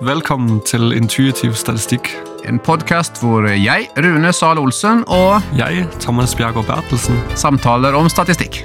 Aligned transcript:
Velkommen 0.00 0.62
til 0.64 0.94
Intuitiv 0.96 1.58
statistikk. 1.60 2.06
En 2.48 2.56
podkast 2.56 3.18
hvor 3.20 3.44
jeg, 3.52 3.90
Rune 4.00 4.30
Sahl 4.32 4.56
Olsen, 4.56 5.02
og 5.12 5.44
Jeg, 5.52 5.82
Thomas 6.00 6.32
Bjergård 6.32 6.64
Bertelsen, 6.70 7.18
samtaler 7.36 7.92
om 7.98 8.08
statistikk. 8.08 8.62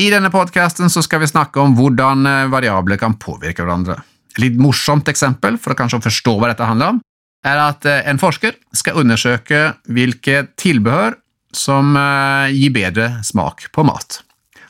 I 0.00 0.08
denne 0.14 0.32
podkasten 0.32 0.88
skal 0.88 1.20
vi 1.20 1.28
snakke 1.28 1.60
om 1.60 1.76
hvordan 1.76 2.24
eh, 2.24 2.48
variabler 2.56 2.96
kan 2.96 3.20
påvirke 3.20 3.66
hverandre. 3.66 4.00
Et 4.32 4.46
litt 4.46 4.56
morsomt 4.56 5.12
eksempel 5.12 5.60
for 5.60 5.76
å 5.76 5.76
kanskje 5.76 6.06
forstå 6.08 6.38
hva 6.40 6.54
dette 6.54 6.72
handler 6.72 6.96
om, 6.96 7.04
er 7.44 7.66
at 7.68 7.84
eh, 7.84 8.00
en 8.08 8.22
forsker 8.22 8.56
skal 8.72 9.04
undersøke 9.04 9.66
hvilke 9.92 10.46
tilbehør 10.56 11.20
som 11.52 11.92
eh, 12.00 12.54
gir 12.56 12.72
bedre 12.80 13.18
smak 13.28 13.68
på 13.76 13.84
mat. 13.84 14.22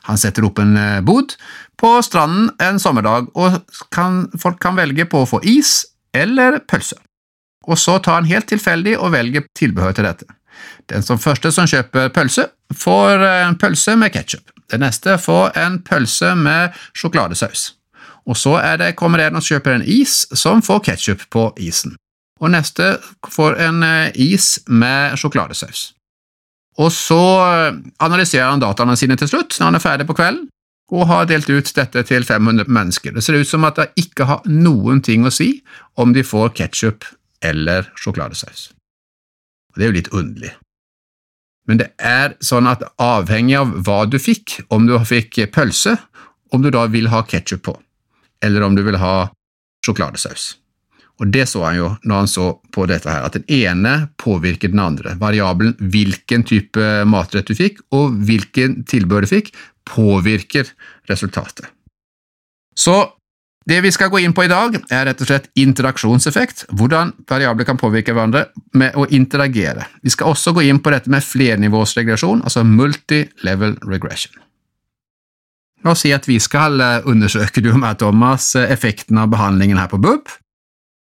Han 0.07 0.19
setter 0.19 0.45
opp 0.47 0.59
en 0.63 0.77
eh, 0.79 1.01
bod 1.05 1.35
på 1.77 1.91
stranden 2.05 2.49
en 2.63 2.79
sommerdag, 2.81 3.29
og 3.37 3.59
kan, 3.93 4.25
folk 4.39 4.59
kan 4.63 4.77
velge 4.79 5.05
på 5.09 5.23
å 5.23 5.29
få 5.29 5.41
is 5.45 5.83
eller 6.15 6.61
pølse. 6.65 6.97
Og 7.67 7.77
så 7.77 7.97
tar 7.99 8.21
han 8.21 8.29
helt 8.29 8.47
tilfeldig 8.49 8.95
og 8.97 9.11
velger 9.13 9.45
tilbehør 9.57 9.97
til 9.97 10.07
dette. 10.07 10.27
Den 10.89 11.03
som 11.05 11.19
første 11.19 11.51
som 11.53 11.67
kjøper 11.69 12.09
pølse, 12.15 12.47
får 12.73 13.23
en 13.27 13.57
pølse 13.59 13.95
med 13.99 14.15
ketsjup. 14.15 14.47
Den 14.71 14.83
neste 14.83 15.17
får 15.21 15.57
en 15.59 15.81
pølse 15.85 16.33
med 16.35 16.75
sjokoladesaus. 16.97 17.73
Og 18.27 18.35
så 18.35 18.57
det, 18.79 18.95
kommer 18.99 19.21
det 19.21 19.29
en 19.29 19.39
og 19.39 19.45
kjøper 19.45 19.77
en 19.77 19.85
is 19.85 20.25
som 20.35 20.63
får 20.63 20.83
ketsjup 20.89 21.27
på 21.31 21.49
isen. 21.63 21.95
Og 22.41 22.51
neste 22.53 22.97
får 23.33 23.55
en 23.63 23.83
eh, 23.83 24.11
is 24.13 24.57
med 24.67 25.15
sjokoladesaus. 25.17 25.93
Og 26.77 26.91
så 26.93 27.21
eh, 27.41 27.79
analyserer 28.05 28.51
han 28.51 28.61
dataene 28.61 28.97
sine 28.99 29.17
til 29.17 29.29
slutt, 29.31 29.57
når 29.57 29.71
han 29.71 29.79
er 29.79 29.83
ferdig 29.83 30.07
på 30.09 30.17
kvelden, 30.17 30.45
og 30.93 31.07
har 31.09 31.25
delt 31.27 31.49
ut 31.49 31.71
dette 31.75 32.03
til 32.07 32.23
500 32.23 32.69
mennesker. 32.71 33.11
Det 33.15 33.23
ser 33.23 33.39
ut 33.41 33.49
som 33.49 33.65
at 33.67 33.79
det 33.79 34.05
ikke 34.05 34.27
har 34.29 34.45
noen 34.47 35.01
ting 35.03 35.25
å 35.27 35.33
si 35.33 35.57
om 35.99 36.13
de 36.15 36.23
får 36.23 36.53
ketsjup 36.61 37.07
eller 37.43 37.89
sjokoladesaus. 37.99 38.69
Det 39.75 39.83
er 39.83 39.91
jo 39.91 39.97
litt 39.97 40.13
underlig. 40.15 40.53
Men 41.67 41.81
det 41.81 41.89
er 41.99 42.37
sånn 42.39 42.69
at 42.71 42.85
avhengig 43.03 43.57
av 43.59 43.73
hva 43.83 44.05
du 44.07 44.15
fikk, 44.21 44.61
om 44.71 44.87
du 44.87 44.95
fikk 45.03 45.41
pølse, 45.51 45.97
om 46.55 46.63
du 46.63 46.71
da 46.71 46.85
vil 46.87 47.11
ha 47.11 47.25
ketsjup 47.27 47.65
på, 47.67 47.75
eller 48.41 48.63
om 48.63 48.77
du 48.77 48.85
vil 48.87 48.99
ha 49.01 49.27
sjokoladesaus. 49.83 50.53
Og 51.17 51.31
det 51.33 51.47
så 51.49 51.63
han 51.65 51.77
jo 51.79 51.89
når 52.05 52.21
han 52.21 52.29
så 52.29 52.47
på 52.73 52.85
dette 52.89 53.09
her, 53.09 53.25
at 53.25 53.37
den 53.39 53.47
ene 53.49 53.93
påvirker 54.21 54.69
den 54.73 54.83
andre. 54.83 55.15
Variabelen 55.19 55.73
hvilken 55.79 56.45
type 56.45 56.89
matrett 57.09 57.49
du 57.49 57.57
fikk, 57.57 57.81
og 57.97 58.13
hvilken 58.27 58.83
tilbør 58.89 59.25
du 59.25 59.31
fikk, 59.31 59.53
påvirker 59.87 60.69
resultatet. 61.09 61.71
Så 62.77 62.99
det 63.67 63.81
vi 63.83 63.91
skal 63.91 64.11
gå 64.13 64.21
inn 64.23 64.31
på 64.35 64.45
i 64.45 64.51
dag, 64.51 64.77
er 64.93 65.09
rett 65.09 65.21
og 65.23 65.27
slett 65.27 65.49
interaksjonseffekt, 65.59 66.67
hvordan 66.77 67.11
variabler 67.27 67.67
kan 67.67 67.79
påvirke 67.79 68.13
hverandre 68.15 68.45
med 68.79 68.95
å 68.95 69.07
interagere. 69.11 69.89
Vi 70.05 70.13
skal 70.13 70.31
også 70.31 70.53
gå 70.55 70.63
inn 70.69 70.79
på 70.79 70.93
dette 70.93 71.11
med 71.11 71.25
flernivåsregresjon, 71.25 72.45
altså 72.45 72.63
multi-level 72.63 73.75
regression. 73.89 74.37
La 75.83 75.91
oss 75.91 76.05
si 76.05 76.13
at 76.15 76.29
vi 76.29 76.39
skal 76.41 76.79
undersøke 77.07 77.61
du 77.63 77.73
og 77.73 77.81
meg, 77.81 77.99
Thomas, 77.99 78.53
effekten 78.55 79.19
av 79.19 79.33
behandlingen 79.33 79.81
her 79.81 79.91
på 79.91 79.99
BUP, 79.99 80.31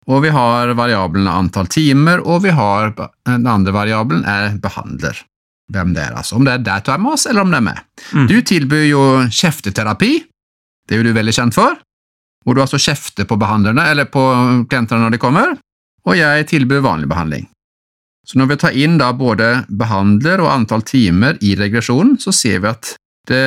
og 0.06 0.22
vi 0.22 0.30
har 0.30 0.70
variabelen 0.78 1.26
antall 1.30 1.66
timer, 1.72 2.22
og 2.22 2.44
vi 2.44 2.52
har 2.54 2.92
den 2.94 3.46
andre 3.50 3.74
variabelen 3.74 4.26
er 4.28 4.54
behandler. 4.62 5.18
Hvem 5.72 5.96
det 5.96 6.04
er, 6.04 6.14
altså. 6.14 6.36
Om 6.38 6.46
det 6.46 6.52
er 6.52 6.62
deg, 6.62 6.84
Thomas, 6.86 7.26
eller 7.26 7.42
om 7.42 7.50
det 7.50 7.58
er 7.58 7.66
meg. 7.66 7.80
Mm. 8.14 8.26
Du 8.30 8.36
tilbyr 8.46 8.84
jo 8.86 9.02
kjefteterapi, 9.34 10.12
det 10.86 10.94
er 10.94 11.02
jo 11.02 11.08
du 11.08 11.16
veldig 11.16 11.34
kjent 11.34 11.56
for, 11.56 11.74
hvor 12.46 12.54
du 12.54 12.62
altså 12.62 12.78
kjefter 12.78 13.26
på 13.26 13.38
behandlerne, 13.40 13.88
eller 13.90 14.06
på 14.06 14.22
klientene 14.70 15.02
når 15.02 15.16
de 15.16 15.22
kommer, 15.22 15.56
og 16.06 16.14
jeg 16.14 16.46
tilbyr 16.52 16.84
vanlig 16.84 17.10
behandling. 17.10 17.48
Så 18.26 18.38
når 18.38 18.52
vi 18.52 18.58
tar 18.62 18.78
inn 18.78 18.94
da 18.98 19.12
både 19.14 19.50
behandler 19.66 20.42
og 20.42 20.52
antall 20.52 20.82
timer 20.86 21.38
i 21.46 21.54
regresjonen, 21.58 22.14
så 22.22 22.34
ser 22.34 22.62
vi 22.62 22.70
at 22.70 22.94
det 23.26 23.42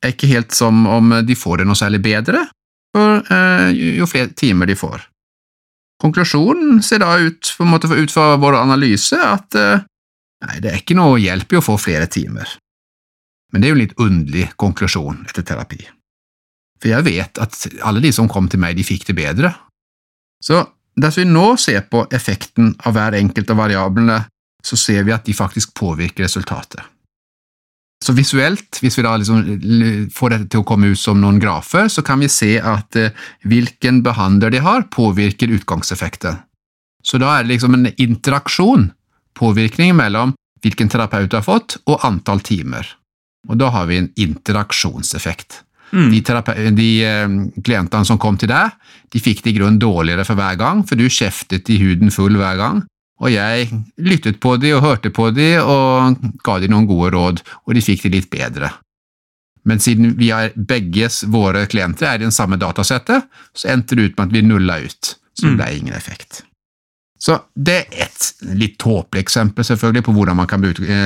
er 0.00 0.12
ikke 0.14 0.28
helt 0.32 0.56
som 0.56 0.86
om 0.88 1.14
de 1.24 1.36
får 1.36 1.60
det 1.60 1.68
noe 1.68 1.76
særlig 1.76 2.00
bedre 2.04 2.46
for, 2.96 3.20
eh, 3.28 3.70
jo 4.00 4.08
flere 4.08 4.32
timer 4.36 4.68
de 4.68 4.76
får. 4.76 5.04
Konklusjonen 6.00 6.80
ser 6.82 7.02
da 7.02 7.12
ut, 7.20 7.52
på 7.56 7.66
en 7.66 7.72
måte, 7.74 7.90
ut 7.92 8.12
fra 8.12 8.34
vår 8.40 8.56
analyse 8.62 9.18
at 9.20 9.56
eh, 9.58 9.84
nei, 10.46 10.58
det 10.64 10.72
er 10.72 10.80
ikke 10.80 10.96
noe 10.96 11.20
hjelp 11.20 11.52
i 11.52 11.60
å 11.60 11.64
få 11.64 11.76
flere 11.80 12.08
timer. 12.10 12.56
Men 13.52 13.60
det 13.60 13.68
er 13.68 13.74
jo 13.74 13.78
en 13.78 13.82
litt 13.82 14.00
underlig 14.00 14.46
konklusjon 14.60 15.24
etter 15.28 15.44
terapi. 15.46 15.82
For 16.80 16.92
jeg 16.92 17.04
vet 17.04 17.40
at 17.42 17.56
alle 17.84 18.00
de 18.00 18.12
som 18.16 18.30
kom 18.30 18.48
til 18.48 18.62
meg, 18.62 18.78
de 18.78 18.86
fikk 18.86 19.10
det 19.10 19.18
bedre. 19.18 19.52
Så 20.40 20.62
dersom 20.96 21.26
vi 21.26 21.34
nå 21.34 21.46
ser 21.60 21.84
på 21.90 22.06
effekten 22.16 22.72
av 22.86 22.96
hver 22.96 23.18
enkelt 23.18 23.52
av 23.52 23.60
variablene, 23.60 24.22
så 24.64 24.76
ser 24.76 25.04
vi 25.04 25.12
at 25.12 25.26
de 25.26 25.36
faktisk 25.36 25.74
påvirker 25.76 26.24
resultatet. 26.24 26.80
Så 28.00 28.14
visuelt, 28.16 28.78
hvis 28.80 28.96
vi 28.96 29.04
da 29.04 29.12
liksom 29.20 30.08
får 30.16 30.32
dette 30.32 30.48
til 30.52 30.62
å 30.62 30.66
komme 30.68 30.88
ut 30.94 31.00
som 31.00 31.18
noen 31.20 31.40
grafer, 31.40 31.90
så 31.92 32.04
kan 32.04 32.22
vi 32.22 32.30
se 32.32 32.54
at 32.56 32.96
eh, 32.96 33.12
hvilken 33.44 34.00
behandler 34.06 34.54
de 34.54 34.62
har, 34.64 34.86
påvirker 34.88 35.52
utgangseffekten. 35.58 36.38
Så 37.04 37.20
da 37.20 37.34
er 37.36 37.44
det 37.44 37.54
liksom 37.54 37.76
en 37.76 37.90
interaksjon, 37.92 38.90
påvirkning 39.36 39.92
mellom 39.96 40.32
hvilken 40.64 40.88
terapeut 40.92 41.28
du 41.32 41.36
har 41.38 41.44
fått, 41.44 41.76
og 41.88 42.04
antall 42.08 42.40
timer. 42.44 42.88
Og 43.48 43.60
da 43.60 43.68
har 43.72 43.88
vi 43.88 44.00
en 44.00 44.08
interaksjonseffekt. 44.20 45.62
Mm. 45.92 46.10
De, 46.12 46.72
de 46.76 46.88
eh, 47.04 47.36
klientene 47.60 48.08
som 48.08 48.20
kom 48.20 48.40
til 48.40 48.48
deg, 48.52 48.72
de 49.12 49.20
fikk 49.20 49.44
det 49.44 49.52
i 49.52 49.58
grunnen 49.58 49.80
dårligere 49.82 50.24
for 50.24 50.40
hver 50.40 50.56
gang, 50.60 50.84
for 50.88 50.96
du 50.96 51.04
kjeftet 51.10 51.68
i 51.68 51.80
huden 51.82 52.12
full 52.14 52.40
hver 52.40 52.56
gang, 52.60 52.84
og 53.20 53.32
jeg 53.32 53.68
lyttet 54.00 54.40
på 54.40 54.56
de 54.60 54.72
og 54.76 54.84
hørte 54.84 55.12
på 55.12 55.28
de 55.36 55.52
og 55.60 56.20
ga 56.44 56.58
de 56.60 56.70
noen 56.72 56.88
gode 56.88 57.12
råd, 57.14 57.42
og 57.66 57.76
de 57.76 57.84
fikk 57.84 58.06
det 58.06 58.14
litt 58.14 58.30
bedre. 58.32 58.72
Men 59.68 59.80
siden 59.82 60.14
vi 60.16 60.30
er 60.32 60.54
begges 60.56 61.22
våre 61.28 61.66
klienter 61.68 62.08
er 62.08 62.20
i 62.20 62.24
den 62.24 62.32
samme 62.32 62.56
datasettet, 62.60 63.28
så 63.52 63.72
endte 63.74 63.96
det 63.96 64.08
ut 64.08 64.16
med 64.16 64.30
at 64.30 64.36
vi 64.36 64.44
nulla 64.46 64.78
ut, 64.80 65.16
så 65.36 65.50
det 65.50 65.58
ble 65.58 65.68
ingen 65.76 65.96
effekt. 65.96 66.44
Så 67.20 67.36
det 67.52 67.76
er 67.82 68.06
et 68.06 68.46
litt 68.56 68.78
tåpelig 68.80 69.26
eksempel 69.26 69.66
selvfølgelig 69.68 70.06
på 70.06 70.14
hvordan 70.16 70.38
man 70.40 70.48
kan 70.48 70.62
bruke, 70.62 71.00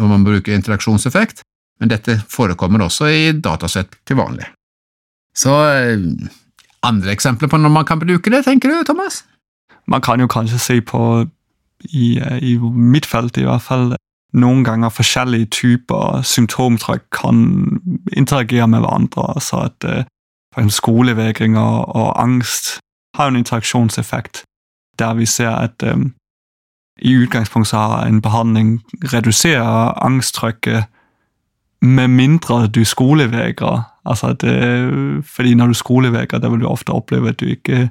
man 0.00 0.24
bruker 0.24 0.56
interaksjonseffekt, 0.56 1.42
men 1.78 1.92
dette 1.92 2.16
forekommer 2.32 2.86
også 2.86 3.10
i 3.12 3.24
datasett 3.36 4.00
til 4.08 4.16
vanlig. 4.18 4.48
Så 5.36 5.52
eh, 5.68 6.00
andre 6.88 7.12
eksempler 7.12 7.50
på 7.52 7.60
når 7.60 7.74
man 7.74 7.86
kan 7.86 8.00
bruke 8.00 8.32
det, 8.32 8.46
tenker 8.46 8.72
du, 8.72 8.80
Thomas? 8.88 9.22
Man 9.88 10.02
kan 10.04 10.20
jo 10.20 10.28
kanskje 10.30 10.58
se 10.58 10.80
på, 10.80 11.28
i, 11.84 12.18
eh, 12.18 12.38
i 12.42 12.58
mitt 12.58 13.06
felt 13.06 13.36
i 13.36 13.46
hvert 13.46 13.62
fall, 13.62 13.96
noen 14.36 14.64
ganger 14.64 14.92
forskjellige 14.92 15.46
typer 15.46 16.22
symptomtrykk 16.22 17.06
kan 17.16 17.80
interagere 18.12 18.68
med 18.68 18.84
hverandre. 18.84 19.40
Så 19.40 19.64
at 19.70 19.84
eh, 19.84 20.04
for 20.52 20.60
eksempel 20.60 20.76
skolevegring 20.76 21.56
og, 21.58 22.12
angst 22.20 22.78
har 23.16 23.28
en 23.28 23.36
interaksjonseffekt, 23.36 24.44
der 24.98 25.14
vi 25.14 25.26
ser 25.26 25.50
at 25.50 25.82
eh, 25.82 25.96
i 26.98 27.14
utgangspunktet 27.14 27.70
så 27.70 27.76
har 27.76 28.06
en 28.06 28.22
behandling 28.22 28.82
reduserer 29.12 30.04
angsttrykket 30.04 30.84
med 31.80 32.08
mindre 32.08 32.66
du 32.66 32.84
skolevegrer. 32.84 33.82
Altså 34.04 34.26
at, 34.26 34.44
eh, 34.44 35.22
fordi 35.24 35.54
når 35.54 35.66
du 35.66 35.74
skolevegrer, 35.74 36.38
da 36.38 36.48
vil 36.48 36.60
du 36.60 36.68
ofte 36.68 36.92
oppleve 36.92 37.28
at 37.28 37.40
du 37.40 37.46
ikke 37.46 37.88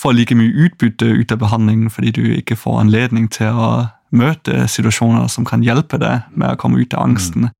får 0.00 0.16
like 0.16 0.36
mye 0.36 0.66
utbytte 0.66 1.04
ut 1.04 1.32
av 1.32 1.40
behandlingen 1.42 1.90
fordi 1.92 2.12
du 2.16 2.22
ikke 2.34 2.56
får 2.56 2.80
anledning 2.80 3.28
til 3.32 3.52
å 3.52 3.70
møte 4.10 4.66
situasjoner 4.68 5.28
som 5.30 5.46
kan 5.46 5.64
hjelpe 5.64 6.00
deg 6.00 6.30
med 6.34 6.54
å 6.54 6.60
komme 6.60 6.80
ut 6.80 6.94
av 6.96 7.04
angsten. 7.10 7.50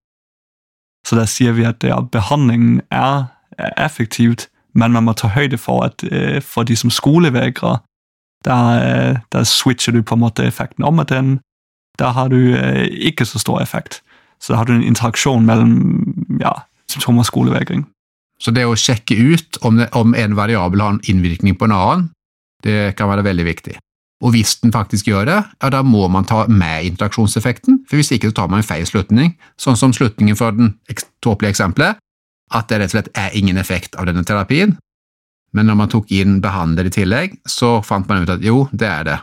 Så 1.06 1.16
der 1.16 1.28
sier 1.30 1.52
vi 1.56 1.66
at 1.68 1.84
ja, 1.86 2.00
behandlingen 2.00 2.80
er 2.90 3.30
effektivt, 3.76 4.48
men 4.74 4.92
man 4.92 5.06
må 5.06 5.14
ta 5.18 5.30
høyde 5.32 5.58
for 5.58 5.84
at 5.86 6.04
eh, 6.10 6.40
for 6.44 6.66
de 6.66 6.76
som 6.76 6.90
skolevegrer, 6.90 7.80
der, 8.44 8.66
eh, 8.80 9.16
der 9.32 9.44
switcher 9.44 9.92
du 9.92 10.02
på 10.02 10.16
en 10.16 10.24
måte 10.24 10.46
effekten 10.46 10.84
om, 10.84 11.00
at 11.00 11.08
den, 11.08 11.40
der 11.98 12.14
har 12.16 12.28
du 12.28 12.54
eh, 12.56 12.86
ikke 13.10 13.24
så 13.24 13.38
stor 13.38 13.60
effekt. 13.60 14.02
Så 14.40 14.52
da 14.52 14.60
har 14.60 14.68
du 14.68 14.74
en 14.74 14.86
interaksjon 14.86 15.46
mellom 15.46 16.38
ja, 16.40 16.52
symptomer 16.88 17.24
og 17.24 17.28
skolevegring. 17.28 17.84
Så 18.40 18.54
det 18.56 18.64
å 18.64 18.78
sjekke 18.78 19.18
ut 19.20 19.58
om, 19.60 19.76
det, 19.76 19.90
om 19.92 20.14
en 20.16 20.36
variabel 20.36 20.80
har 20.80 20.94
en 20.96 21.04
innvirkning 21.04 21.58
på 21.60 21.68
en 21.68 21.76
annen, 21.76 22.08
det 22.66 22.96
kan 22.98 23.10
være 23.10 23.24
veldig 23.26 23.46
viktig. 23.46 23.78
Og 24.20 24.34
hvis 24.34 24.58
den 24.60 24.72
faktisk 24.72 25.08
gjør 25.08 25.24
det, 25.30 25.38
ja, 25.62 25.70
da 25.72 25.80
må 25.86 26.04
man 26.12 26.26
ta 26.28 26.44
med 26.48 26.84
interaksjonseffekten, 26.90 27.80
for 27.88 27.96
hvis 27.96 28.12
ikke 28.12 28.28
så 28.28 28.36
tar 28.36 28.50
man 28.52 28.60
en 28.60 28.68
feil 28.68 28.84
slutning, 28.88 29.32
sånn 29.56 29.78
som 29.80 29.94
slutningen 29.96 30.36
for 30.36 30.52
den 30.56 30.74
tåpelige 31.24 31.56
eksempelet, 31.56 32.00
at 32.52 32.68
det 32.68 32.82
rett 32.82 32.92
og 32.92 32.98
slett 32.98 33.10
er 33.16 33.36
ingen 33.38 33.56
effekt 33.60 33.96
av 33.96 34.10
denne 34.10 34.26
terapien. 34.26 34.76
Men 35.56 35.70
når 35.70 35.78
man 35.80 35.90
tok 35.90 36.12
inn 36.12 36.38
behandler 36.44 36.90
i 36.90 36.94
tillegg, 36.94 37.40
så 37.48 37.78
fant 37.86 38.08
man 38.10 38.26
ut 38.26 38.34
at 38.36 38.44
jo, 38.44 38.66
det 38.72 38.90
er 38.90 39.06
det, 39.08 39.18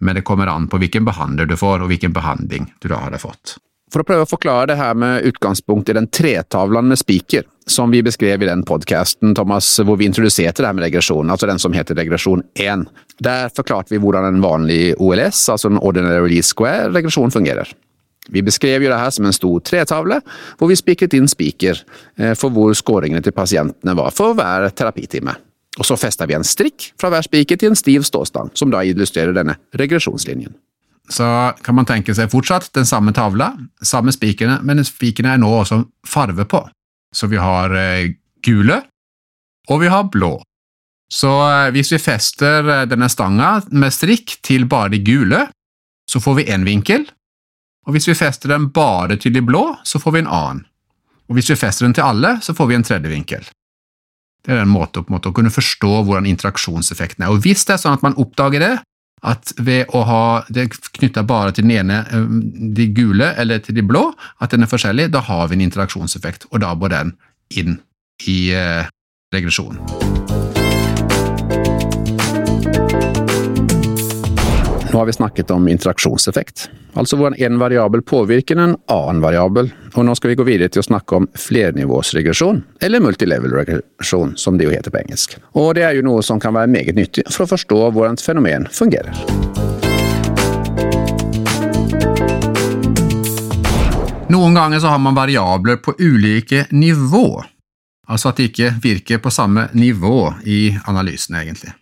men 0.00 0.16
det 0.16 0.24
kommer 0.26 0.50
an 0.50 0.68
på 0.70 0.80
hvilken 0.80 1.04
behandler 1.06 1.46
du 1.46 1.56
får, 1.58 1.82
og 1.82 1.92
hvilken 1.92 2.14
behandling 2.16 2.70
du 2.80 2.88
da 2.88 3.02
hadde 3.04 3.20
fått. 3.22 3.58
For 3.88 4.02
å 4.02 4.06
prøve 4.06 4.26
å 4.26 4.28
forklare 4.28 4.68
det 4.70 4.76
her 4.76 4.96
med 4.98 5.24
utgangspunkt 5.28 5.88
i 5.88 5.96
den 5.96 6.08
tretavlen 6.12 6.90
med 6.90 7.00
spiker, 7.00 7.46
som 7.68 7.92
vi 7.92 8.02
beskrev 8.04 8.42
i 8.42 8.48
den 8.48 8.62
podkasten 8.68 9.32
hvor 9.36 9.96
vi 9.96 10.08
introduserte 10.08 10.62
det 10.62 10.68
her 10.68 10.76
med 10.76 10.84
regresjon, 10.88 11.30
altså 11.32 11.48
den 11.48 11.60
som 11.62 11.72
heter 11.76 11.96
Regresjon 11.96 12.44
1. 12.60 12.84
Der 13.24 13.52
forklarte 13.56 13.94
vi 13.94 14.00
hvordan 14.02 14.28
en 14.28 14.44
vanlig 14.44 14.94
OLS, 15.00 15.46
altså 15.54 15.72
en 15.72 15.80
ordinary 15.80 16.34
least 16.34 16.52
square, 16.52 16.92
regresjon 16.92 17.32
fungerer. 17.32 17.72
Vi 18.28 18.44
beskrev 18.44 18.84
jo 18.84 18.92
det 18.92 19.00
her 19.00 19.12
som 19.14 19.24
en 19.24 19.36
stor 19.36 19.60
tretavle, 19.64 20.20
hvor 20.60 20.68
vi 20.68 20.76
spikret 20.76 21.16
inn 21.16 21.28
spiker 21.30 21.80
eh, 22.20 22.34
for 22.36 22.52
hvor 22.52 22.76
skåringene 22.76 23.24
til 23.24 23.32
pasientene 23.32 23.96
var 23.96 24.12
for 24.12 24.36
hver 24.36 24.68
terapitime. 24.76 25.32
Og 25.78 25.86
så 25.88 25.96
festa 25.96 26.28
vi 26.28 26.36
en 26.36 26.44
strikk 26.44 26.90
fra 27.00 27.08
hver 27.14 27.24
spiker 27.24 27.56
til 27.56 27.72
en 27.72 27.78
stiv 27.78 28.04
ståstang, 28.04 28.52
som 28.58 28.68
da 28.74 28.84
illustrerer 28.84 29.32
denne 29.36 29.56
regresjonslinjen 29.80 30.58
så 31.08 31.54
kan 31.64 31.76
man 31.78 31.88
tenke 31.88 32.14
seg 32.14 32.30
fortsatt 32.32 32.70
den 32.76 32.86
samme 32.88 33.14
tavla, 33.16 33.52
samme 33.84 34.12
spikerne, 34.12 34.60
men 34.66 34.84
spikerne 34.84 35.34
er 35.34 35.40
nå 35.42 35.50
også 35.60 35.82
farve 36.06 36.44
på. 36.48 36.62
Så 37.14 37.30
vi 37.32 37.40
har 37.40 37.72
eh, 37.76 38.12
gule, 38.44 38.82
og 39.68 39.80
vi 39.82 39.88
har 39.92 40.10
blå. 40.12 40.34
Så 41.12 41.30
eh, 41.46 41.70
hvis 41.72 41.92
vi 41.94 42.00
fester 42.02 42.68
eh, 42.68 42.86
denne 42.90 43.08
stanga 43.08 43.56
med 43.72 43.94
strikk 43.94 44.36
til 44.44 44.68
bare 44.68 44.92
de 44.92 45.00
gule, 45.04 45.46
så 46.08 46.20
får 46.20 46.40
vi 46.40 46.48
én 46.52 46.66
vinkel, 46.68 47.08
og 47.88 47.96
hvis 47.96 48.08
vi 48.10 48.16
fester 48.16 48.52
den 48.52 48.68
bare 48.74 49.16
til 49.16 49.32
de 49.32 49.40
blå, 49.44 49.78
så 49.88 50.00
får 50.00 50.12
vi 50.14 50.20
en 50.24 50.32
annen. 50.32 50.66
Og 51.28 51.36
hvis 51.36 51.48
vi 51.48 51.56
fester 51.60 51.86
den 51.86 51.96
til 51.96 52.04
alle, 52.04 52.36
så 52.44 52.52
får 52.56 52.68
vi 52.68 52.76
en 52.76 52.84
tredje 52.84 53.12
vinkel. 53.12 53.48
Det 54.44 54.54
er 54.54 54.62
en 54.62 54.72
måte, 54.72 55.00
en 55.00 55.12
måte 55.12 55.32
å 55.32 55.36
kunne 55.36 55.52
forstå 55.52 55.90
hvordan 56.04 56.28
interaksjonseffekten 56.28 57.24
er. 57.24 57.32
Og 57.32 57.42
hvis 57.44 57.64
det 57.68 57.74
er 57.74 57.82
sånn 57.82 57.96
at 57.96 58.04
man 58.04 58.16
oppdager 58.20 58.64
det, 58.64 58.74
at 59.26 59.52
ved 59.58 59.90
å 59.96 60.04
ha 60.06 60.24
det 60.48 60.68
knytta 60.98 61.24
bare 61.26 61.54
til 61.54 61.66
den 61.66 61.76
ene, 61.78 62.00
eh, 62.06 62.28
de 62.76 62.88
gule, 62.94 63.32
eller 63.36 63.62
til 63.64 63.78
de 63.78 63.86
blå, 63.86 64.08
at 64.40 64.54
den 64.54 64.62
er 64.62 64.70
forskjellig, 64.70 65.10
da 65.14 65.24
har 65.26 65.48
vi 65.48 65.58
en 65.58 65.66
interaksjonseffekt, 65.68 66.50
og 66.52 66.62
da 66.64 66.74
bor 66.74 66.92
den 66.94 67.16
inn 67.50 67.80
i 68.26 68.40
eh, 68.54 68.90
regresjonen. 69.34 70.37
Nå 74.98 75.02
har 75.02 75.06
vi 75.06 75.12
snakket 75.12 75.50
om 75.50 75.68
interaksjonseffekt, 75.68 76.70
altså 76.98 77.16
hvordan 77.16 77.36
en 77.38 77.58
variabel 77.58 78.02
påvirker 78.02 78.58
en 78.58 78.72
annen 78.90 79.20
variabel, 79.22 79.68
og 79.94 80.08
nå 80.08 80.16
skal 80.18 80.32
vi 80.32 80.36
gå 80.40 80.46
videre 80.48 80.72
til 80.74 80.82
å 80.82 80.86
snakke 80.88 81.20
om 81.20 81.28
flernivåsregresjon, 81.38 82.58
eller 82.82 83.04
multilevel-regresjon, 83.06 84.34
som 84.34 84.58
det 84.58 84.66
jo 84.66 84.74
heter 84.74 84.90
på 84.90 84.98
engelsk. 85.04 85.38
Og 85.54 85.70
det 85.78 85.86
er 85.86 85.94
jo 85.94 86.02
noe 86.02 86.26
som 86.26 86.42
kan 86.42 86.58
være 86.58 86.72
meget 86.74 86.98
nyttig 86.98 87.28
for 87.30 87.46
å 87.46 87.52
forstå 87.54 87.80
hvordan 87.94 88.18
et 88.18 88.26
fenomen 88.26 88.66
fungerer. 88.74 89.14
Noen 94.34 94.58
ganger 94.58 94.82
så 94.82 94.96
har 94.96 94.98
man 95.06 95.14
variabler 95.14 95.78
på 95.78 95.94
ulike 95.94 96.66
nivå, 96.74 97.28
altså 98.10 98.34
at 98.34 98.42
de 98.42 98.50
ikke 98.50 98.74
virker 98.82 99.22
på 99.22 99.30
samme 99.30 99.70
nivå 99.78 100.32
i 100.42 100.72
analysen, 100.90 101.38
egentlig. 101.38 101.78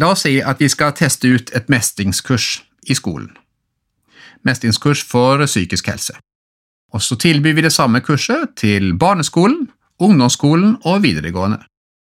La 0.00 0.14
oss 0.14 0.24
si 0.24 0.38
at 0.40 0.60
vi 0.60 0.68
skal 0.72 0.94
teste 0.96 1.28
ut 1.28 1.52
et 1.56 1.68
mestringskurs 1.68 2.62
i 2.88 2.96
skolen. 2.96 3.30
Mestringskurs 4.48 5.02
for 5.04 5.44
psykisk 5.44 5.90
helse. 5.92 6.16
Og 6.96 7.02
så 7.04 7.18
tilbyr 7.20 7.54
vi 7.58 7.66
det 7.66 7.72
samme 7.74 8.00
kurset 8.00 8.56
til 8.56 8.94
barneskolen, 8.98 9.68
ungdomsskolen 10.00 10.78
og 10.88 11.02
videregående. 11.04 11.60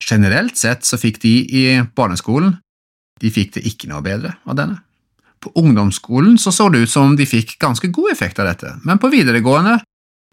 Generelt 0.02 0.58
sett 0.58 0.86
så 0.86 1.00
fikk 1.02 1.22
de 1.26 1.34
i 1.46 1.64
barneskolen 1.96 2.56
de 3.22 3.30
fikk 3.30 3.58
det 3.58 3.66
ikke 3.70 3.90
noe 3.92 4.02
bedre 4.06 4.36
av 4.50 4.58
denne. 4.58 4.80
På 5.42 5.52
ungdomsskolen 5.58 6.38
så, 6.42 6.54
så 6.54 6.70
det 6.70 6.84
ut 6.86 6.92
som 6.92 7.12
om 7.12 7.18
de 7.18 7.26
fikk 7.30 7.58
ganske 7.62 7.90
god 7.94 8.12
effekt 8.14 8.42
av 8.42 8.50
dette, 8.50 8.76
men 8.86 9.02
på 9.02 9.10
videregående 9.14 9.80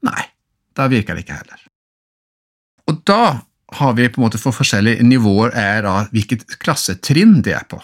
nei, 0.04 0.24
da 0.76 0.88
virker 0.88 1.16
det 1.16 1.24
ikke 1.24 1.38
heller. 1.40 1.62
Og 2.88 3.00
da 3.08 3.22
har 3.76 3.93
vi 3.93 4.09
på 4.09 4.20
en 4.20 4.26
måte 4.26 4.41
for 4.41 4.56
forskjellige 4.56 5.05
nivåer 5.05 5.53
er 5.56 5.85
da 5.85 5.94
hvilket 6.12 6.59
klassetrinn 6.62 7.41
de 7.44 7.55
er 7.56 7.67
på. 7.69 7.81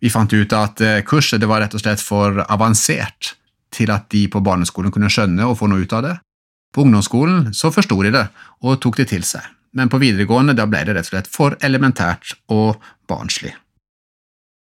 Vi 0.00 0.10
fant 0.12 0.32
ut 0.32 0.52
at 0.56 0.80
eh, 0.80 1.02
kurset 1.04 1.42
det 1.42 1.48
var 1.50 1.60
rett 1.64 1.74
og 1.76 1.82
slett 1.82 2.02
for 2.02 2.40
avansert 2.46 3.34
til 3.74 3.92
at 3.92 4.08
de 4.10 4.24
på 4.30 4.42
barneskolen 4.44 4.92
kunne 4.94 5.10
skjønne 5.12 5.46
og 5.46 5.58
få 5.60 5.68
noe 5.70 5.84
ut 5.84 5.96
av 5.96 6.06
det. 6.06 6.16
På 6.74 6.86
ungdomsskolen 6.86 7.50
så 7.56 7.72
forsto 7.74 7.98
de 8.06 8.14
det 8.14 8.26
og 8.62 8.78
tok 8.82 9.00
det 9.02 9.10
til 9.10 9.26
seg, 9.26 9.42
men 9.76 9.90
på 9.90 10.00
videregående 10.02 10.54
da 10.56 10.68
ble 10.70 10.84
det 10.86 10.96
rett 10.96 11.10
og 11.10 11.14
slett 11.14 11.30
for 11.30 11.58
elementært 11.66 12.36
og 12.54 12.78
barnslig. 13.10 13.52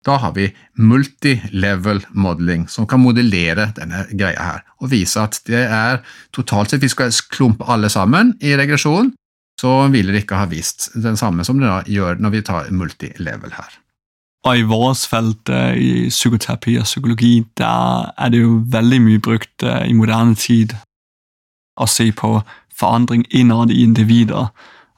Da 0.04 0.18
har 0.20 0.34
vi 0.36 0.50
multilevel 0.76 2.02
modeling, 2.12 2.66
som 2.68 2.84
kan 2.92 3.00
modellere 3.00 3.70
denne 3.78 4.04
greia 4.12 4.48
her, 4.50 4.64
og 4.84 4.92
vise 4.92 5.22
at 5.22 5.40
det 5.48 5.64
er 5.64 6.02
totalt 6.36 6.74
sett 6.74 6.84
Vi 6.84 6.92
skal 6.92 7.14
klumpe 7.32 7.64
alle 7.72 7.88
sammen 7.90 8.34
i 8.44 8.52
regresjonen, 8.60 9.14
så 9.64 9.88
ville 9.88 10.12
det 10.12 10.26
ikke 10.26 10.42
ha 10.42 10.50
vist 10.52 10.90
den 11.00 11.16
samme 11.20 11.46
som 11.48 11.62
det 11.62 11.70
da 11.70 11.80
gjør 11.88 12.20
når 12.20 12.36
vi 12.36 12.42
tar 12.44 12.72
multilevel 12.76 13.56
her. 13.56 13.80
Og 14.44 14.60
i 14.60 14.66
vårt 14.68 15.06
felt 15.08 15.50
eh, 15.50 15.78
i 15.80 15.92
psykoterapi 16.12 16.76
og 16.82 16.84
psykologi, 16.84 17.46
der 17.58 18.10
er 18.18 18.34
det 18.34 18.42
jo 18.42 18.58
veldig 18.74 19.00
mye 19.06 19.22
brukt 19.24 19.64
eh, 19.64 19.86
i 19.88 19.96
moderne 19.96 20.36
tid 20.36 20.76
å 21.80 21.88
se 21.88 22.10
på 22.12 22.42
forandring 22.76 23.24
innad 23.32 23.72
i 23.72 23.86
individer. 23.86 24.50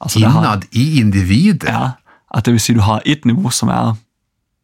Altså 0.01 0.23
innad 0.23 0.65
i 0.73 0.87
individet? 0.99 1.69
Ja, 1.69 1.91
at 2.33 2.47
det 2.47 2.55
vil 2.55 2.63
si 2.63 2.73
du 2.73 2.81
har 2.81 3.05
ett 3.05 3.25
nivå 3.25 3.53
som 3.53 3.69
er 3.69 3.93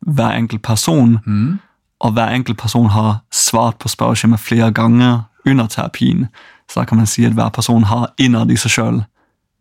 hver 0.02 0.34
enkelt 0.34 0.64
person, 0.66 1.20
mm. 1.22 1.60
og 2.02 2.18
hver 2.18 2.34
enkelt 2.34 2.58
person 2.58 2.90
har 2.90 3.22
svart 3.30 3.78
på 3.78 3.92
spørsmålet 3.92 4.42
flere 4.42 4.72
ganger 4.74 5.28
under 5.46 5.70
terapien. 5.70 6.26
Så 6.66 6.82
da 6.82 6.90
kan 6.90 6.98
man 6.98 7.08
si 7.08 7.22
at 7.26 7.38
hver 7.38 7.54
person 7.54 7.86
har 7.86 8.10
innad 8.18 8.50
i 8.50 8.58
seg 8.58 8.74
sjøl 8.80 9.04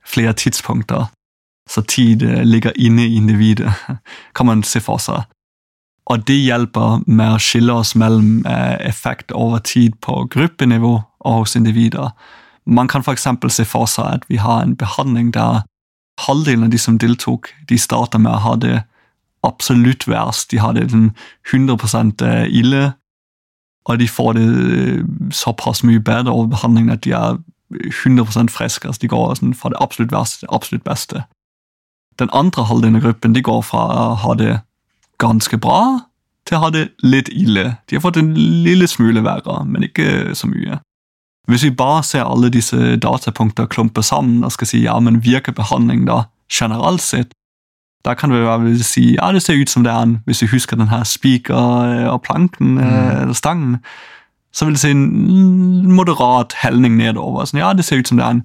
flere 0.06 0.32
tidspunkter, 0.32 1.06
så 1.70 1.82
tid 1.82 2.22
eh, 2.22 2.44
ligger 2.44 2.72
inne 2.76 3.06
i 3.06 3.14
individet, 3.14 3.72
kan 4.34 4.46
man 4.46 4.62
se 4.62 4.80
for 4.80 4.98
seg. 4.98 5.26
Og 6.10 6.26
det 6.26 6.40
hjelper 6.40 7.04
med 7.06 7.36
å 7.36 7.42
skille 7.42 7.74
oss 7.82 7.94
mellom 7.94 8.46
eh, 8.46 8.76
effekt 8.88 9.32
over 9.32 9.62
tid 9.62 9.94
på 10.02 10.24
gruppenivå 10.32 10.94
og 11.20 11.42
hos 11.42 11.56
individer. 11.56 12.10
Man 12.66 12.88
kan 12.88 13.04
f.eks. 13.04 13.28
se 13.48 13.64
for 13.64 13.86
seg 13.86 14.20
at 14.20 14.24
vi 14.28 14.40
har 14.42 14.62
en 14.62 14.76
behandling 14.76 15.30
der 15.36 15.62
halvdelen 16.26 16.66
av 16.66 16.72
de 16.72 16.78
som 16.78 16.98
deltok, 16.98 17.52
de 17.68 17.78
starter 17.78 18.20
med 18.20 18.32
å 18.32 18.42
ha 18.44 18.56
det 18.60 18.80
absolutt 19.46 20.06
verst. 20.08 20.50
De 20.50 20.58
har 20.60 20.74
det 20.76 20.90
100 20.90 21.78
eh, 22.26 22.46
ille, 22.50 22.92
og 23.88 23.98
de 23.98 24.08
får 24.08 24.36
det 24.36 24.48
såpass 25.34 25.84
mye 25.86 26.02
bedre 26.04 26.32
over 26.32 26.50
behandlingen 26.56 26.92
at 26.92 27.04
de 27.06 27.14
er 27.16 27.38
100% 27.70 28.50
friske. 28.50 28.88
Altså 28.88 29.02
de 29.02 29.10
går 29.12 29.34
sånn 29.38 29.54
fra 29.54 29.72
det 29.72 29.80
absolutt 29.80 30.12
verste 30.12 30.40
til 30.40 30.48
det 30.48 30.56
absolutt 30.56 30.84
beste. 30.86 31.24
Den 32.18 32.32
andre 32.36 32.66
halvdelen 32.68 33.00
av 33.00 33.06
gruppen 33.06 33.34
de 33.36 33.42
går 33.42 33.62
fra 33.64 33.86
å 33.88 34.06
ha 34.24 34.34
det 34.36 34.60
ganske 35.22 35.56
bra 35.60 36.06
til 36.48 36.56
å 36.56 36.62
ha 36.64 36.70
det 36.74 36.86
litt 37.04 37.28
ille. 37.28 37.76
De 37.88 37.96
har 37.96 38.04
fått 38.04 38.18
en 38.20 38.32
lille 38.34 38.88
smule 38.88 39.22
verre, 39.24 39.60
men 39.64 39.86
ikke 39.86 40.34
så 40.36 40.48
mye. 40.50 40.80
Hvis 41.50 41.64
vi 41.66 41.74
bare 41.74 42.02
ser 42.06 42.28
alle 42.28 42.50
disse 42.52 42.96
datapunkter 43.00 43.66
klumpe 43.66 44.02
sammen 44.06 44.44
og 44.44 44.52
skal 44.54 44.70
si 44.70 44.84
ja, 44.84 44.98
men 45.00 45.22
virker 45.24 45.56
behandling 45.56 46.06
da 46.08 46.24
generelt 46.50 47.02
sett, 47.02 47.32
da 48.04 48.14
kan 48.16 48.32
vi 48.32 48.40
vel 48.40 48.78
si 48.84 49.14
ja, 49.16 49.28
det 49.32 49.42
ser 49.44 49.58
ut 49.60 49.70
som 49.70 49.84
det 49.84 49.92
er 49.92 50.06
en, 50.06 50.18
hvis 50.24 50.42
vi 50.42 50.52
husker 50.54 50.78
denne 50.80 51.02
spiker 51.04 52.06
og 52.12 52.22
planken, 52.24 52.78
mm. 52.78 52.84
eller 53.24 53.36
stangen, 53.36 53.80
så 54.52 54.66
vil 54.66 54.74
det 54.74 54.82
si 54.82 54.90
en 54.90 55.92
moderat 55.94 56.56
helning 56.62 56.96
nedover. 56.98 57.46
Sånn, 57.46 57.62
ja, 57.62 57.72
Det 57.74 57.84
ser 57.86 58.02
ut 58.02 58.10
som 58.10 58.18
det 58.18 58.26
er 58.26 58.36
en, 58.38 58.44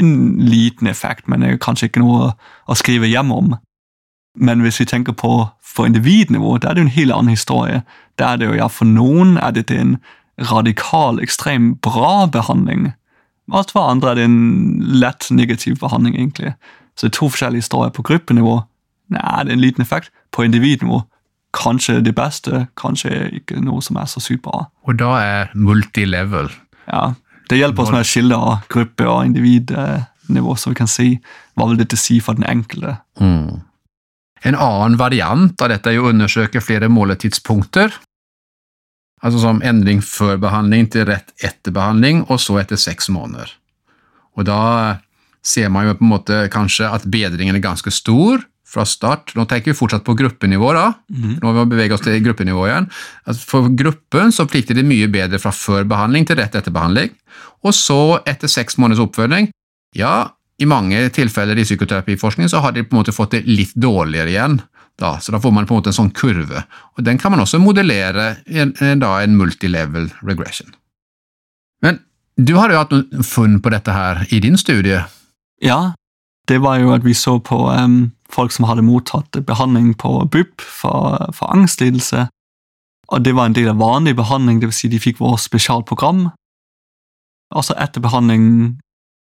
en 0.00 0.14
liten 0.40 0.88
effekt, 0.88 1.28
men 1.28 1.40
det 1.40 1.50
er 1.50 1.60
kanskje 1.60 1.90
ikke 1.90 2.02
noe 2.02 2.32
å 2.66 2.76
skrive 2.78 3.10
hjem 3.10 3.32
om. 3.32 3.54
Men 4.34 4.64
hvis 4.64 4.80
vi 4.80 4.88
tenker 4.90 5.12
på 5.12 5.48
for 5.62 5.86
individnivå, 5.86 6.58
da 6.58 6.70
er 6.70 6.74
det 6.74 6.84
jo 6.84 6.88
en 6.88 6.96
helt 6.96 7.14
annen 7.14 7.34
historie. 7.34 7.82
Der 8.18 8.34
er 8.34 8.36
det 8.40 8.46
jo, 8.46 8.58
ja, 8.58 8.68
For 8.68 8.88
noen 8.88 9.36
er 9.38 9.52
det 9.54 9.70
en 9.70 9.98
radikal, 10.38 11.20
ekstremt 11.22 11.80
bra 11.82 12.26
behandling. 12.26 12.92
Og 13.52 13.70
for 13.70 13.90
andre 13.90 14.10
er 14.10 14.14
det 14.14 14.24
en 14.24 14.80
lett 14.80 15.28
negativ 15.30 15.78
behandling, 15.80 16.16
egentlig. 16.16 16.54
Så 16.96 17.06
det 17.06 17.12
er 17.12 17.18
to 17.18 17.28
forskjellige 17.28 17.66
historier. 17.66 17.90
På 17.90 18.02
gruppenivå 18.02 18.62
nei, 19.12 19.44
det 19.44 19.52
er 19.52 19.58
en 19.58 19.62
liten 19.62 19.82
effekt. 19.82 20.10
På 20.32 20.44
individnivå 20.46 21.02
kanskje 21.54 22.00
det 22.04 22.14
beste, 22.16 22.66
kanskje 22.80 23.28
ikke 23.40 23.60
noe 23.62 23.82
som 23.84 23.98
er 24.00 24.08
så 24.10 24.22
sykt 24.22 24.44
bra. 24.46 24.66
Og 24.86 24.98
da 25.00 25.16
er 25.22 25.54
multilevel 25.54 26.52
Ja. 26.84 27.14
Det 27.48 27.58
hjelper 27.58 27.82
oss 27.82 27.92
med 27.92 28.04
å 28.04 28.08
skille 28.08 28.36
av 28.36 28.66
gruppe- 28.72 29.06
og 29.08 29.26
individnivå, 29.26 30.54
så 30.56 30.70
vi 30.72 30.78
kan 30.78 30.88
si 30.88 31.08
hva 31.56 31.68
vil 31.68 31.80
dette 31.80 31.96
si 32.00 32.18
for 32.20 32.34
den 32.34 32.46
enkelte. 32.48 32.96
Mm. 33.20 33.60
En 34.44 34.56
annen 34.56 34.96
variant 34.96 35.62
av 35.62 35.68
dette 35.72 35.92
er 35.92 36.00
å 36.00 36.08
undersøke 36.08 36.62
flere 36.64 36.88
måletidspunkter. 36.88 37.92
Altså 39.24 39.40
som 39.40 39.62
endring 39.64 40.02
før 40.04 40.40
behandling 40.40 40.90
til 40.92 41.06
rett 41.08 41.32
etter 41.44 41.72
behandling, 41.72 42.24
og 42.28 42.40
så 42.40 42.58
etter 42.60 42.80
seks 42.80 43.08
måneder. 43.12 43.52
Og 44.36 44.48
da 44.48 44.98
ser 45.44 45.70
man 45.72 45.86
jo 45.86 45.96
på 45.96 46.04
en 46.04 46.12
måte 46.12 46.40
kanskje 46.52 46.88
at 46.88 47.06
bedringen 47.08 47.56
er 47.56 47.64
ganske 47.64 47.92
stor 47.92 48.44
fra 48.74 48.84
start. 48.88 49.32
Nå 49.38 49.46
tenker 49.50 49.72
vi 49.72 49.78
fortsatt 49.78 50.04
på 50.06 50.16
gruppenivå, 50.18 50.72
da. 50.76 50.88
Mm. 51.10 51.38
Nå 51.40 51.50
må 51.50 51.64
vi 51.64 51.74
bevege 51.76 51.96
oss 51.96 52.04
til 52.04 52.20
gruppenivå 52.24 52.66
igjen. 52.68 52.88
For 53.40 53.70
gruppen 53.78 54.34
så 54.34 54.48
plikter 54.50 54.78
det 54.78 54.86
mye 54.88 55.08
bedre 55.12 55.40
fra 55.42 55.54
før 55.54 55.86
behandling 55.90 56.26
til 56.28 56.40
rett 56.40 56.56
etter 56.58 56.74
behandling. 56.74 57.14
Og 57.64 57.74
så, 57.76 58.18
etter 58.28 58.50
seks 58.50 58.78
måneders 58.80 59.04
oppfølging, 59.06 59.50
ja, 59.96 60.14
i 60.58 60.68
mange 60.70 61.00
tilfeller 61.14 61.58
i 61.58 61.66
psykoterapiforskning 61.66 62.50
så 62.50 62.60
har 62.62 62.74
de 62.74 62.84
på 62.86 62.94
en 62.94 63.02
måte 63.02 63.14
fått 63.14 63.34
det 63.34 63.44
litt 63.48 63.74
dårligere 63.74 64.30
igjen. 64.30 64.60
Da, 65.00 65.16
så 65.18 65.34
da 65.34 65.40
får 65.42 65.50
man 65.50 65.66
på 65.66 65.74
en 65.74 65.80
måte 65.80 65.90
en 65.90 65.96
sånn 65.96 66.12
kurve. 66.14 66.62
Og 66.94 67.02
Den 67.06 67.18
kan 67.18 67.34
man 67.34 67.42
også 67.42 67.58
modellere 67.58 68.36
i 68.46 68.60
en, 68.62 68.74
en, 68.78 69.02
da, 69.02 69.16
en 69.22 69.34
multilevel 69.38 70.06
regression. 70.22 70.70
Men 71.82 71.98
du 72.38 72.54
har 72.58 72.70
jo 72.70 72.78
hatt 72.78 72.94
noen 72.94 73.26
funn 73.26 73.58
på 73.62 73.72
dette 73.74 73.94
her 73.94 74.22
i 74.30 74.38
din 74.42 74.58
studie. 74.58 75.02
Ja, 75.62 75.94
det 76.50 76.60
var 76.62 76.78
jo 76.78 76.92
at 76.94 77.04
vi 77.06 77.14
så 77.16 77.38
på 77.42 77.58
em, 77.72 78.12
folk 78.34 78.52
som 78.54 78.66
hadde 78.68 78.84
mottatt 78.86 79.38
behandling 79.46 79.92
på 80.00 80.16
BUP 80.30 80.60
for, 80.60 81.30
for 81.36 81.54
angstlidelse. 81.54 82.26
Og 83.12 83.24
det 83.24 83.34
var 83.36 83.50
en 83.50 83.56
del 83.56 83.70
av 83.70 83.80
vanlig 83.82 84.16
behandling, 84.18 84.62
dvs. 84.62 84.82
Si 84.82 84.90
de 84.90 85.00
fikk 85.02 85.20
vårt 85.22 85.42
spesialprogram. 85.44 86.26
Og 87.54 87.66
så 87.66 87.76
etter 87.78 88.02
behandling 88.02 88.78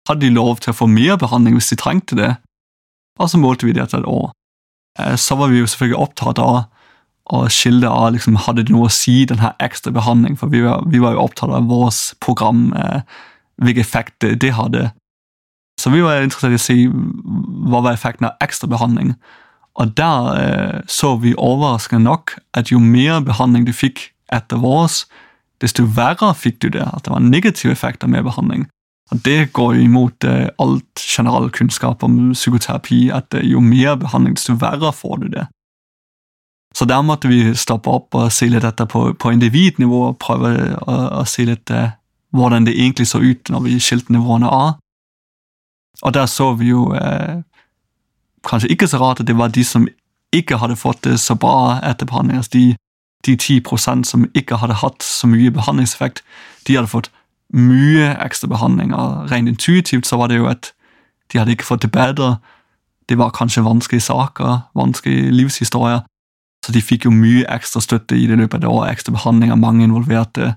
hadde 0.09 0.25
de 0.25 0.35
lov 0.35 0.63
til 0.63 0.73
å 0.73 0.77
få 0.77 0.89
mer 0.91 1.19
behandling 1.21 1.59
hvis 1.59 1.73
de 1.75 1.79
trengte 1.79 2.19
det, 2.19 2.31
og 3.21 3.29
så 3.31 3.39
målte 3.39 3.69
vi 3.69 3.75
det 3.77 3.85
etter 3.85 4.03
et 4.03 4.09
år. 4.09 4.31
Eh, 4.99 5.17
Så 5.17 5.37
var 5.39 5.53
vi 5.53 5.61
jo 5.61 5.69
selvfølgelig 5.69 6.01
opptatt 6.01 6.41
av 6.43 6.65
å 7.33 7.45
skille 7.53 7.89
av 7.89 8.13
liksom, 8.15 8.41
hadde 8.47 8.65
det 8.67 8.75
noe 8.75 8.89
å 8.89 8.93
si, 8.93 9.23
den 9.29 9.43
her 9.43 9.55
ekstra 9.63 9.93
behandling, 9.95 10.35
for 10.39 10.51
vi 10.51 10.65
var, 10.65 10.83
vi 10.91 10.99
var 11.03 11.15
jo 11.15 11.27
opptatt 11.27 11.53
av 11.55 11.69
vårt 11.71 12.19
program, 12.21 12.73
eh, 12.75 13.03
hvilken 13.63 13.85
effekt 13.85 14.27
det 14.41 14.55
hadde. 14.59 14.91
Så 15.83 15.91
vi 15.91 16.03
var 16.05 16.23
interessert 16.23 16.55
i 16.55 16.61
å 16.61 16.63
si 16.63 16.77
hva 16.87 17.81
var 17.83 17.97
effekten 17.97 18.29
av 18.29 18.45
ekstra 18.45 18.69
behandling. 18.71 19.17
Og 19.83 19.95
der 19.99 20.29
eh, 20.39 20.81
så 20.87 21.17
vi 21.19 21.33
overraskende 21.35 22.05
nok 22.07 22.37
at 22.55 22.71
jo 22.71 22.79
mer 22.79 23.23
behandling 23.25 23.67
du 23.67 23.73
fikk 23.75 24.11
etter 24.33 24.61
vårs, 24.63 25.07
desto 25.63 25.87
verre 25.97 26.31
fikk 26.39 26.61
du 26.63 26.69
det, 26.77 26.85
at 26.85 27.07
det 27.07 27.15
var 27.15 27.25
negative 27.25 27.73
negativ 27.73 27.73
effekt 27.73 28.05
av 28.05 28.13
mer 28.13 28.23
behandling. 28.23 28.69
Og 29.13 29.21
Det 29.25 29.53
går 29.53 29.81
imot 29.83 30.25
eh, 30.25 30.49
alt 30.59 31.01
generell 31.01 31.51
kunnskap 31.51 32.03
om 32.03 32.33
psykoterapi, 32.33 33.11
at 33.11 33.35
eh, 33.35 33.45
jo 33.45 33.61
mer 33.61 33.97
behandling, 33.97 34.37
desto 34.37 34.55
verre 34.61 34.93
får 34.93 35.17
du 35.25 35.29
det. 35.29 35.47
Så 36.75 36.85
der 36.89 37.03
måtte 37.03 37.29
vi 37.29 37.55
stoppe 37.55 37.91
opp 37.91 38.15
og 38.15 38.33
se 38.33 38.49
litt 38.49 38.65
etter 38.65 38.87
på, 38.89 39.13
på 39.15 39.33
individnivå 39.35 40.07
og 40.09 40.19
prøve 40.23 40.55
å, 40.81 40.95
å 41.21 41.25
se 41.29 41.45
litt 41.45 41.71
eh, 41.71 41.93
hvordan 42.33 42.65
det 42.65 42.79
egentlig 42.79 43.11
så 43.11 43.21
ut 43.21 43.51
når 43.53 43.67
vi 43.67 43.81
skilte 43.81 44.15
nivåene 44.15 44.49
av. 44.49 44.79
Og 46.03 46.15
der 46.15 46.27
så 46.27 46.55
vi 46.55 46.69
jo 46.69 46.95
eh, 46.95 47.43
kanskje 48.49 48.69
ikke 48.69 48.89
så 48.89 48.99
rart 48.99 49.21
at 49.21 49.27
det 49.27 49.39
var 49.39 49.49
de 49.49 49.65
som 49.65 49.89
ikke 50.33 50.57
hadde 50.57 50.77
fått 50.77 51.05
det 51.05 51.21
så 51.21 51.35
bra 51.35 51.79
etter 51.85 52.07
behandling. 52.07 52.37
Altså 52.37 52.51
de, 52.53 52.77
de 53.27 53.37
10% 53.37 54.05
som 54.05 54.31
ikke 54.35 54.57
hadde 54.57 54.81
hatt 54.81 55.03
så 55.03 55.27
mye 55.27 55.51
behandlingseffekt, 55.51 56.25
de 56.67 56.77
hadde 56.77 56.89
fått 56.89 57.11
mye 57.53 58.15
ekstra 58.25 58.49
behandling. 58.49 58.95
Og 58.95 59.31
rent 59.31 59.49
intuitivt 59.49 60.07
så 60.07 60.17
var 60.17 60.33
det 60.33 60.41
jo 60.41 60.49
at 60.49 60.73
de 61.33 61.39
hadde 61.39 61.53
ikke 61.53 61.69
fått 61.69 61.83
det 61.83 61.93
bedre. 61.93 62.37
Det 63.09 63.19
var 63.19 63.35
kanskje 63.37 63.65
vanskelige 63.65 64.09
saker, 64.09 64.61
vanskelige 64.75 65.31
livshistorier. 65.31 66.01
Så 66.67 66.73
de 66.73 66.83
fikk 66.83 67.05
jo 67.05 67.15
mye 67.15 67.45
ekstra 67.51 67.83
støtte 67.83 68.17
i 68.17 68.27
det 68.31 68.39
løpet 68.39 68.61
av 68.61 68.61
det 68.61 68.71
året, 68.71 68.93
ekstra 68.93 69.13
behandling 69.17 69.53
av 69.53 69.59
mange 69.59 69.85
involverte. 69.85 70.55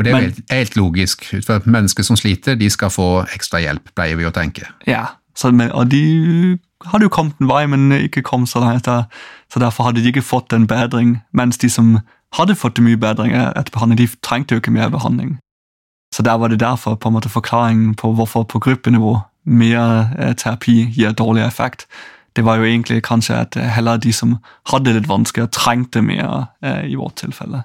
Og 0.00 0.04
det 0.04 0.12
er 0.12 0.16
Men- 0.16 0.24
helt, 0.24 0.50
helt 0.50 0.76
logisk, 0.76 1.24
For 1.46 1.60
mennesker 1.68 2.02
som 2.02 2.16
sliter, 2.16 2.54
de 2.56 2.70
skal 2.70 2.88
få 2.88 3.26
ekstra 3.36 3.60
hjelp, 3.60 3.90
pleier 3.94 4.16
vi 4.16 4.24
å 4.24 4.32
tenke. 4.32 4.64
Ja, 4.86 5.06
så, 5.36 5.50
men, 5.52 5.70
og 5.72 5.90
de 5.90 6.58
hadde 6.86 7.04
jo 7.04 7.08
kommet 7.12 7.34
en 7.40 7.48
vei, 7.50 7.66
men 7.66 7.92
ikke 7.92 8.22
kom 8.22 8.46
så 8.46 8.60
langt. 8.60 8.84
der, 8.84 9.04
Så 9.52 9.60
derfor 9.60 9.84
hadde 9.84 10.00
de 10.00 10.08
ikke 10.08 10.22
fått 10.24 10.52
en 10.56 10.66
bedring, 10.66 11.20
mens 11.34 11.58
de 11.58 11.68
som 11.68 11.98
hadde 12.32 12.56
fått 12.56 12.80
mye 12.80 12.96
bedring 12.96 13.34
etter 13.34 13.70
behandling, 13.72 13.98
de 13.98 14.08
trengte 14.22 14.54
jo 14.54 14.60
ikke 14.60 14.72
mer 14.72 14.88
behandling. 14.88 15.38
Så 16.14 16.22
der 16.22 16.38
var 16.38 16.48
det 16.48 16.60
derfor 16.60 16.94
på 16.94 17.08
en 17.08 17.14
måte 17.14 17.28
forklaringen 17.28 17.94
på 17.94 18.14
hvorfor 18.14 18.44
på 18.44 18.58
gruppenivå 18.58 19.20
mer 19.44 20.08
eh, 20.18 20.32
terapi 20.34 20.92
gir 20.96 21.12
dårlig 21.12 21.44
effekt. 21.46 21.86
Det 22.36 22.44
var 22.44 22.56
jo 22.56 22.64
egentlig 22.64 23.02
kanskje 23.02 23.34
at 23.36 23.54
heller 23.54 23.96
de 23.96 24.12
som 24.12 24.38
hadde 24.66 24.84
det 24.84 24.94
litt 24.94 25.08
vanskeligere, 25.08 25.50
trengte 25.50 26.02
mer 26.02 26.46
eh, 26.62 26.86
i 26.90 26.94
vårt 26.94 27.16
tilfelle. 27.16 27.64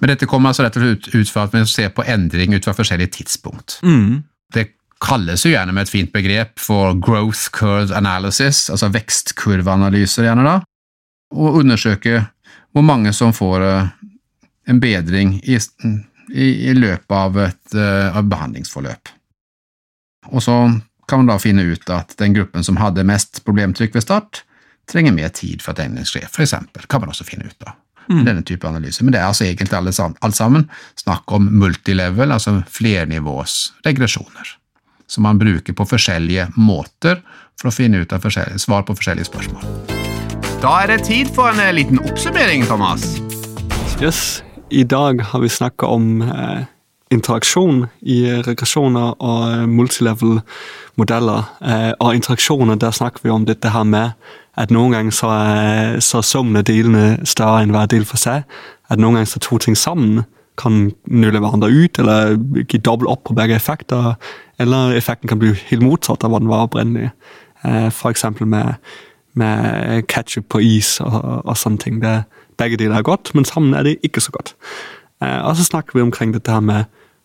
Men 0.00 0.10
dette 0.10 0.26
kommer 0.26 0.50
altså 0.50 0.64
rett 0.64 0.76
og 0.78 0.82
slett 0.82 1.08
ut, 1.08 1.10
ut 1.14 1.30
fra 1.30 1.46
at 1.46 1.54
vi 1.54 1.64
ser 1.70 1.92
på 1.94 2.04
endring 2.10 2.54
ut 2.56 2.66
fra 2.66 2.74
forskjellige 2.74 3.14
tidspunkt. 3.18 3.78
Mm. 3.86 4.24
Det 4.54 4.66
kalles 5.04 5.44
jo 5.44 5.52
gjerne 5.52 5.74
med 5.74 5.86
et 5.86 5.92
fint 5.92 6.12
begrep 6.14 6.58
for 6.62 6.96
growth 6.98 7.50
curve 7.54 7.94
analysis, 7.94 8.66
altså 8.72 8.90
vekstkurveanalyser 8.94 10.26
gjerne 10.26 10.46
da, 10.46 10.56
og 11.34 11.60
undersøke 11.60 12.24
hvor 12.74 12.86
mange 12.86 13.12
som 13.14 13.34
får 13.34 13.66
eh, 13.68 13.92
en 14.70 14.80
bedring 14.82 15.36
i, 15.44 15.58
i, 16.32 16.48
i 16.70 16.74
løpet 16.74 17.14
av 17.14 17.38
et 17.44 17.76
eh, 17.78 18.16
av 18.16 18.26
behandlingsforløp. 18.30 19.12
Og 20.32 20.42
så 20.42 20.56
kan 21.06 21.20
man 21.20 21.30
da 21.30 21.38
finne 21.38 21.66
ut 21.68 21.90
at 21.92 22.16
den 22.18 22.34
gruppen 22.34 22.64
som 22.66 22.80
hadde 22.80 23.06
mest 23.06 23.44
problemtrykk 23.46 23.94
ved 23.94 24.06
start, 24.06 24.42
trenger 24.90 25.14
mer 25.16 25.30
tid 25.36 25.62
for 25.62 25.74
at 25.74 25.84
endring 25.84 26.08
skjer, 26.08 26.26
eksempel, 26.26 26.88
kan 26.88 27.04
man 27.04 27.12
også 27.12 27.26
finne 27.28 27.46
ut 27.46 27.58
da. 27.62 27.76
Mm. 28.10 28.24
Denne 28.26 28.42
type 28.44 28.68
analyse. 28.68 29.04
Men 29.04 29.14
det 29.14 29.20
er 29.20 29.28
altså 29.30 29.46
egentlig 29.46 29.78
alle 29.78 29.92
sammen, 29.92 30.18
alt 30.20 30.36
sammen 30.36 30.68
snakk 31.00 31.32
om 31.32 31.48
multilevel, 31.60 32.32
altså 32.34 32.58
flernivås 32.68 33.72
regresjoner, 33.86 34.54
som 35.06 35.26
man 35.28 35.40
bruker 35.40 35.76
på 35.76 35.88
forskjellige 35.88 36.50
måter 36.56 37.22
for 37.60 37.70
å 37.70 37.74
finne 37.74 38.02
ut 38.02 38.12
av 38.12 38.24
svar 38.58 38.84
på 38.84 38.96
forskjellige 38.98 39.30
spørsmål. 39.30 39.64
Da 40.64 40.78
er 40.82 40.94
det 40.94 41.04
tid 41.08 41.28
for 41.36 41.52
en 41.52 41.60
eh, 41.60 41.74
liten 41.76 42.00
oppsummering, 42.00 42.64
Thomas. 42.68 43.04
Yes. 44.00 44.42
I 44.70 44.84
dag 44.84 45.20
har 45.20 45.40
vi 45.40 45.48
snakket 45.52 45.84
om 45.84 46.22
eh, 46.22 46.64
interaksjon 47.12 47.84
i 48.00 48.22
regresjoner 48.46 49.12
og 49.22 49.68
multilevel-modeller. 49.68 51.50
Eh, 51.60 51.92
og 52.00 52.16
interaksjoner, 52.16 52.80
der 52.80 52.96
snakker 52.96 53.26
vi 53.26 53.34
om 53.34 53.44
dette 53.44 53.74
her 53.74 53.84
med 53.84 54.32
at 54.60 54.70
noen 54.70 54.94
ganger 54.94 55.14
så 55.14 55.30
er, 55.34 56.00
så 56.04 56.22
summen 56.22 56.60
av 56.60 56.66
delene 56.68 57.18
større 57.26 57.64
enn 57.64 57.74
hver 57.74 57.90
del 57.90 58.06
for 58.08 58.20
seg. 58.20 58.44
At 58.90 59.00
noen 59.02 59.18
ganger 59.18 59.32
så 59.32 59.42
to 59.42 59.58
ting 59.62 59.76
sammen 59.78 60.22
kan 60.60 60.92
nulle 61.10 61.40
hverandre 61.42 61.72
ut, 61.72 61.98
eller 61.98 62.36
gi 62.70 62.78
dobbelt 62.78 63.10
opp 63.10 63.24
på 63.26 63.34
begge 63.34 63.56
effekter. 63.58 64.14
Eller 64.62 64.94
effekten 64.94 65.30
kan 65.30 65.40
bli 65.42 65.54
helt 65.70 65.82
motsatt 65.82 66.22
av 66.22 66.30
hva 66.30 66.42
den 66.42 66.52
var 66.52 66.68
opprinnelig. 66.68 67.10
Eh, 67.64 67.88
for 67.90 68.14
eksempel 68.14 68.46
med, 68.46 68.78
med 69.34 70.06
ketchup 70.06 70.52
på 70.54 70.62
is 70.62 71.00
og, 71.02 71.18
og 71.42 71.56
sånne 71.58 71.82
ting. 71.82 71.98
Det, 72.04 72.20
begge 72.58 72.78
deler 72.78 73.00
er 73.00 73.06
godt, 73.06 73.32
men 73.34 73.46
sammen 73.48 73.74
er 73.74 73.86
det 73.86 73.98
ikke 74.06 74.22
så 74.22 74.34
godt. 74.34 74.54
Eh, 75.22 75.40
og 75.42 75.56
så 75.58 75.66
snakker 75.66 75.98
vi 75.98 76.04
omkring 76.04 76.34
dette 76.34 76.52
her 76.52 76.62
med 76.62 76.84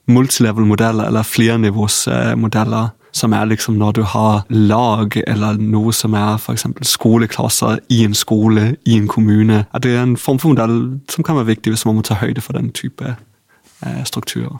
multilevel-modeller, 0.09 1.05
eller 1.05 1.23
flernivåsmodeller, 1.23 2.89
som 3.11 3.33
er 3.33 3.45
liksom 3.45 3.77
når 3.79 3.91
du 3.91 4.01
har 4.03 4.43
lag, 4.49 5.17
eller 5.27 5.59
noe 5.59 5.93
som 5.93 6.13
er 6.13 6.37
f.eks. 6.37 6.65
skoleklasser 6.81 7.79
i 7.89 8.03
en 8.05 8.13
skole, 8.13 8.75
i 8.85 8.97
en 8.97 9.07
kommune. 9.07 9.65
At 9.73 9.83
det 9.83 9.95
er 9.95 10.03
en 10.03 10.17
form 10.17 10.39
for 10.39 10.53
modell 10.53 10.99
som 11.09 11.23
kan 11.23 11.39
være 11.39 11.55
viktig 11.55 11.73
hvis 11.73 11.85
man 11.89 11.99
må 11.99 12.05
ta 12.05 12.19
høyde 12.21 12.41
for 12.41 12.57
den 12.57 12.71
type 12.71 13.15
eh, 13.15 14.03
strukturer. 14.05 14.59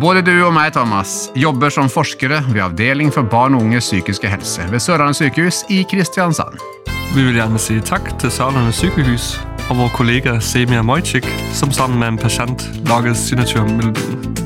Både 0.00 0.22
du 0.24 0.32
og 0.40 0.54
meg, 0.56 0.72
Thomas, 0.72 1.30
jobber 1.36 1.68
som 1.68 1.90
forskere 1.92 2.38
ved 2.48 2.62
Avdeling 2.64 3.12
for 3.12 3.28
barn 3.28 3.54
og 3.54 3.66
unges 3.66 3.90
psykiske 3.90 4.30
helse 4.30 4.64
ved 4.72 4.80
Sørlandet 4.80 5.18
sykehus 5.20 5.64
i 5.68 5.82
Kristiansand. 5.90 6.56
Vi 7.12 7.26
vil 7.26 7.36
gjerne 7.36 7.60
si 7.60 7.76
takk 7.84 8.08
til 8.22 8.32
Sørlandet 8.32 8.78
sykehus 8.78 9.34
og 9.68 9.76
vår 9.82 9.92
kollega 9.96 10.38
Semia 10.40 10.82
Mojcik, 10.82 11.28
som 11.52 11.72
sammen 11.72 12.00
med 12.00 12.14
en 12.14 12.22
pasient 12.24 12.70
lager 12.88 13.12
signaturmelodien. 13.14 14.41